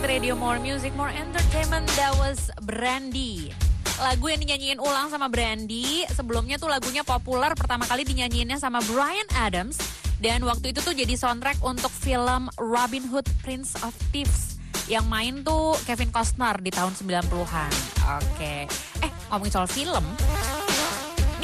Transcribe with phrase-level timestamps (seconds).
[0.00, 1.84] menit Radio More Music More Entertainment.
[1.92, 3.52] That was Brandy.
[4.00, 6.08] Lagu yang dinyanyiin ulang sama Brandy.
[6.08, 7.52] Sebelumnya tuh lagunya populer.
[7.52, 9.76] Pertama kali dinyanyiinnya sama Brian Adams.
[10.16, 14.56] Dan waktu itu tuh jadi soundtrack untuk film Robin Hood Prince of Thieves.
[14.88, 17.72] Yang main tuh Kevin Costner di tahun 90-an
[18.24, 18.72] Oke.
[19.04, 20.04] Eh ngomongin soal film.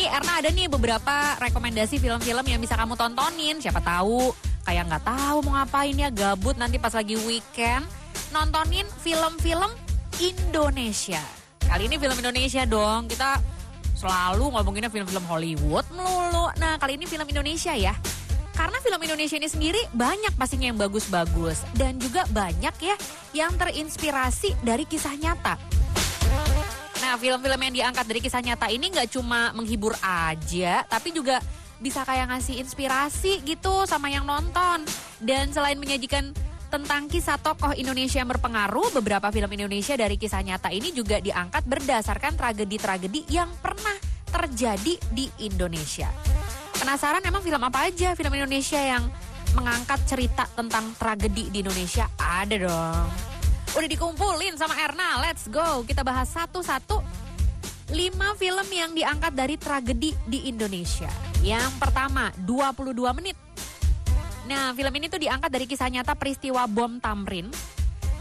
[0.00, 3.60] Nih Erna ada nih beberapa rekomendasi film-film yang bisa kamu tontonin.
[3.60, 4.32] Siapa tahu.
[4.64, 7.84] Kayak nggak tahu mau ngapain ya gabut nanti pas lagi weekend
[8.34, 9.70] nontonin film-film
[10.18, 11.20] Indonesia.
[11.66, 13.10] Kali ini film Indonesia dong.
[13.10, 13.42] Kita
[13.96, 16.52] selalu ngomonginnya film-film Hollywood melulu.
[16.60, 17.96] Nah, kali ini film Indonesia ya.
[18.56, 22.96] Karena film Indonesia ini sendiri banyak pastinya yang bagus-bagus dan juga banyak ya
[23.36, 25.60] yang terinspirasi dari kisah nyata.
[27.04, 31.44] Nah, film-film yang diangkat dari kisah nyata ini nggak cuma menghibur aja, tapi juga
[31.76, 34.88] bisa kayak ngasih inspirasi gitu sama yang nonton.
[35.20, 36.32] Dan selain menyajikan
[36.66, 41.62] tentang kisah tokoh Indonesia yang berpengaruh, beberapa film Indonesia dari kisah nyata ini juga diangkat
[41.64, 43.94] berdasarkan tragedi-tragedi yang pernah
[44.28, 46.10] terjadi di Indonesia.
[46.76, 49.08] Penasaran emang film apa aja film Indonesia yang
[49.56, 52.10] mengangkat cerita tentang tragedi di Indonesia?
[52.20, 53.08] Ada dong.
[53.76, 55.84] Udah dikumpulin sama Erna, let's go.
[55.86, 57.00] Kita bahas satu-satu
[57.92, 61.08] 5 film yang diangkat dari tragedi di Indonesia.
[61.40, 63.45] Yang pertama, 22 menit.
[64.46, 67.50] Nah, film ini tuh diangkat dari kisah nyata peristiwa bom Tamrin.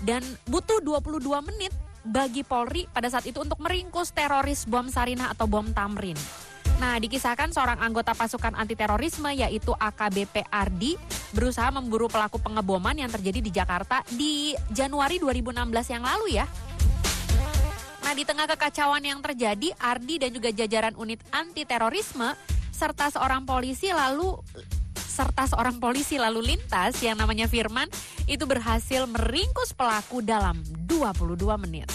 [0.00, 1.72] Dan butuh 22 menit
[2.04, 6.16] bagi Polri pada saat itu untuk meringkus teroris bom Sarinah atau bom Tamrin.
[6.76, 10.96] Nah, dikisahkan seorang anggota pasukan anti terorisme yaitu AKBP Ardi
[11.32, 16.46] berusaha memburu pelaku pengeboman yang terjadi di Jakarta di Januari 2016 yang lalu ya.
[18.04, 22.32] Nah, di tengah kekacauan yang terjadi, Ardi dan juga jajaran unit anti terorisme
[22.72, 24.36] serta seorang polisi lalu
[25.16, 27.88] serta seorang polisi lalu lintas yang namanya Firman
[28.28, 31.88] itu berhasil meringkus pelaku dalam 22 menit.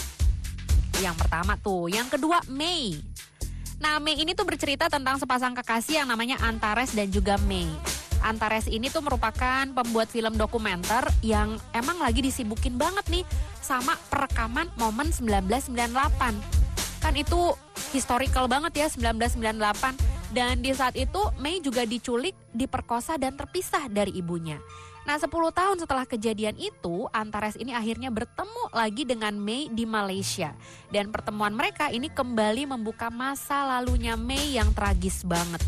[0.98, 2.98] Yang pertama tuh, yang kedua Mei.
[3.78, 7.70] Nah, Mei ini tuh bercerita tentang sepasang kekasih yang namanya Antares dan juga Mei.
[8.22, 13.24] Antares ini tuh merupakan pembuat film dokumenter yang emang lagi disibukin banget nih
[13.62, 15.82] sama perekaman momen 1998.
[17.02, 17.54] Kan itu
[17.90, 24.16] historical banget ya 1998 dan di saat itu Mei juga diculik, diperkosa dan terpisah dari
[24.16, 24.56] ibunya.
[25.04, 30.56] Nah 10 tahun setelah kejadian itu Antares ini akhirnya bertemu lagi dengan Mei di Malaysia.
[30.88, 35.60] Dan pertemuan mereka ini kembali membuka masa lalunya Mei yang tragis banget.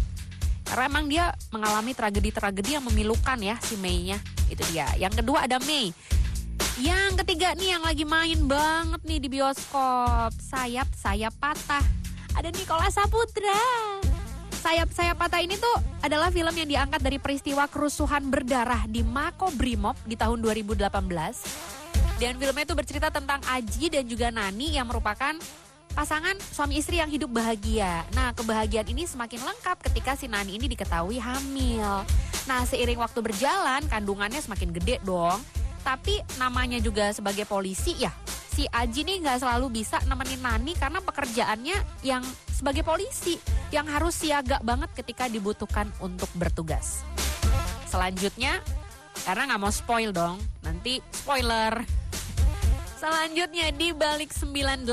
[0.64, 4.16] Karena emang dia mengalami tragedi-tragedi yang memilukan ya si Mei-nya.
[4.48, 4.88] Itu dia.
[4.96, 5.92] Yang kedua ada Mei.
[6.80, 10.32] Yang ketiga nih yang lagi main banget nih di bioskop.
[10.40, 11.84] Sayap-sayap patah.
[12.34, 14.03] Ada Nikola Saputra.
[14.64, 19.92] Sayap-sayap patah ini tuh adalah film yang diangkat dari peristiwa kerusuhan berdarah di Mako Brimob
[20.08, 20.88] di tahun 2018.
[22.16, 25.36] Dan filmnya itu bercerita tentang Aji dan juga Nani yang merupakan
[25.92, 28.08] pasangan suami istri yang hidup bahagia.
[28.16, 32.08] Nah, kebahagiaan ini semakin lengkap ketika si Nani ini diketahui hamil.
[32.48, 35.44] Nah, seiring waktu berjalan, kandungannya semakin gede dong.
[35.84, 38.16] Tapi namanya juga sebagai polisi ya,
[38.54, 43.34] si Aji nih nggak selalu bisa nemenin Nani karena pekerjaannya yang sebagai polisi
[43.74, 47.02] yang harus siaga banget ketika dibutuhkan untuk bertugas.
[47.90, 48.62] Selanjutnya,
[49.26, 51.82] karena nggak mau spoil dong, nanti spoiler.
[52.94, 54.86] Selanjutnya di balik 98.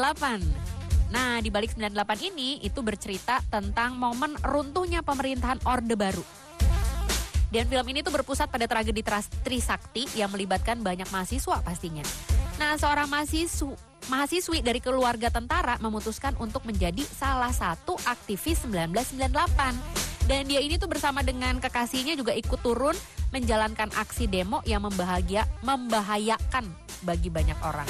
[1.14, 6.26] Nah, di balik 98 ini itu bercerita tentang momen runtuhnya pemerintahan Orde Baru.
[7.52, 9.04] Dan film ini tuh berpusat pada tragedi
[9.44, 12.04] Trisakti yang melibatkan banyak mahasiswa pastinya.
[12.62, 13.74] Nah, seorang mahasiswa
[14.06, 20.30] mahasiswi dari keluarga tentara memutuskan untuk menjadi salah satu aktivis 1998.
[20.30, 22.94] Dan dia ini tuh bersama dengan kekasihnya juga ikut turun
[23.34, 26.70] menjalankan aksi demo yang membahagia membahayakan
[27.02, 27.90] bagi banyak orang.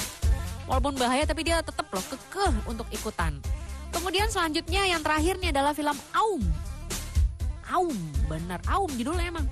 [0.72, 3.44] Walaupun bahaya tapi dia tetap loh kekeh untuk ikutan.
[3.92, 6.48] Kemudian selanjutnya yang terakhir nih adalah film Aum.
[7.68, 8.00] Aum,
[8.32, 9.52] bener Aum judulnya emang.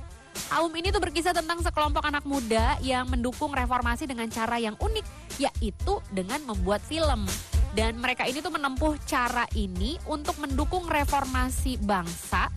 [0.50, 5.06] Aum ini tuh berkisah tentang sekelompok anak muda yang mendukung reformasi dengan cara yang unik,
[5.38, 7.30] yaitu dengan membuat film.
[7.78, 12.50] Dan mereka ini tuh menempuh cara ini untuk mendukung reformasi bangsa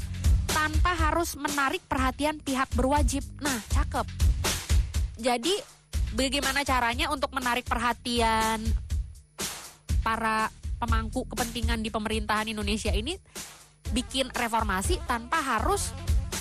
[0.49, 3.21] tanpa harus menarik perhatian pihak berwajib.
[3.45, 4.09] Nah, cakep.
[5.21, 5.53] Jadi,
[6.17, 8.65] bagaimana caranya untuk menarik perhatian
[10.01, 10.49] para
[10.81, 13.21] pemangku kepentingan di pemerintahan Indonesia ini
[13.93, 15.93] bikin reformasi tanpa harus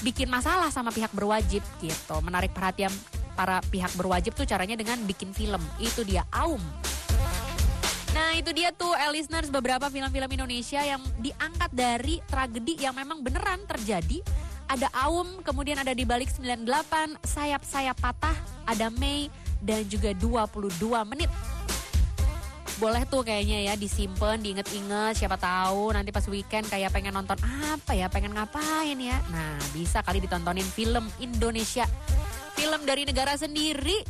[0.02, 2.16] bikin masalah sama pihak berwajib gitu.
[2.22, 2.92] Menarik perhatian
[3.34, 5.62] para pihak berwajib tuh caranya dengan bikin film.
[5.78, 6.62] Itu dia Aum.
[8.12, 13.24] Nah itu dia tuh eh, listeners beberapa film-film Indonesia yang diangkat dari tragedi yang memang
[13.24, 14.20] beneran terjadi.
[14.72, 19.28] Ada Aum, kemudian ada di balik 98, sayap-sayap patah, ada Mei,
[19.60, 21.28] dan juga 22 menit.
[22.82, 27.94] Boleh tuh kayaknya ya disimpan, diinget-inget, siapa tahu nanti pas weekend kayak pengen nonton apa
[27.94, 29.22] ya, pengen ngapain ya.
[29.30, 31.86] Nah, bisa kali ditontonin film Indonesia.
[32.58, 34.02] Film dari negara sendiri.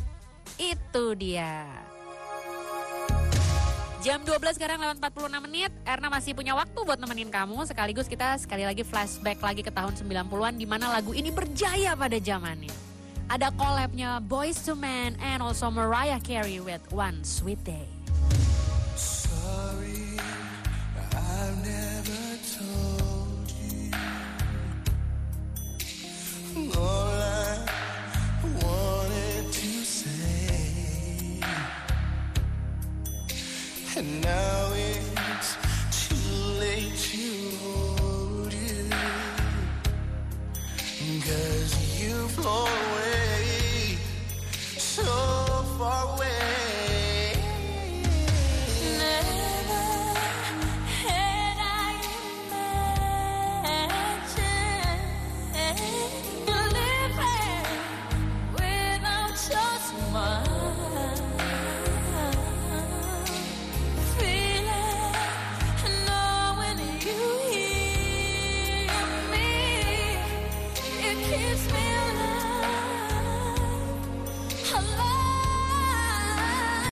[0.56, 1.68] Itu dia.
[4.00, 5.70] Jam 12 sekarang lewat 46 menit.
[5.84, 7.68] Erna masih punya waktu buat nemenin kamu.
[7.68, 12.16] Sekaligus kita sekali lagi flashback lagi ke tahun 90-an di mana lagu ini berjaya pada
[12.16, 12.72] zamannya.
[13.28, 18.01] Ada collabnya Boys to Men and also Mariah Carey with One Sweet Day.